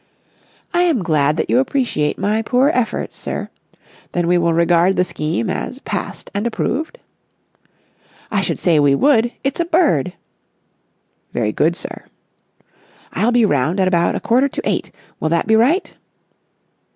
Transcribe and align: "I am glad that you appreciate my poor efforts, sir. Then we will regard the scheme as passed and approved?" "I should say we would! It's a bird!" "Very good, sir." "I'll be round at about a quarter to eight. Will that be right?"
"I 0.73 0.81
am 0.81 1.03
glad 1.03 1.37
that 1.37 1.47
you 1.47 1.59
appreciate 1.59 2.17
my 2.17 2.41
poor 2.41 2.71
efforts, 2.73 3.15
sir. 3.15 3.51
Then 4.13 4.25
we 4.27 4.35
will 4.35 4.51
regard 4.51 4.95
the 4.95 5.03
scheme 5.03 5.47
as 5.47 5.77
passed 5.77 6.31
and 6.33 6.47
approved?" 6.47 6.97
"I 8.31 8.41
should 8.41 8.57
say 8.57 8.79
we 8.79 8.95
would! 8.95 9.31
It's 9.43 9.59
a 9.59 9.65
bird!" 9.65 10.13
"Very 11.33 11.51
good, 11.51 11.75
sir." 11.75 12.05
"I'll 13.13 13.31
be 13.31 13.45
round 13.45 13.79
at 13.79 13.87
about 13.87 14.15
a 14.15 14.19
quarter 14.19 14.47
to 14.47 14.61
eight. 14.67 14.89
Will 15.19 15.29
that 15.29 15.45
be 15.45 15.55
right?" 15.55 15.95